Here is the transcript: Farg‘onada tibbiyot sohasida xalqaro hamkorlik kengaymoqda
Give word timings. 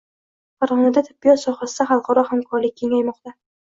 Farg‘onada 0.65 1.03
tibbiyot 1.11 1.43
sohasida 1.43 1.89
xalqaro 1.93 2.27
hamkorlik 2.35 2.79
kengaymoqda 2.85 3.41